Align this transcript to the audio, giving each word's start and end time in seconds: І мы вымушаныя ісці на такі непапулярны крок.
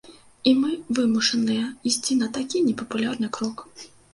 І 0.51 0.53
мы 0.61 0.71
вымушаныя 0.99 1.67
ісці 1.91 2.19
на 2.25 2.31
такі 2.39 2.65
непапулярны 2.71 3.27
крок. 3.39 3.57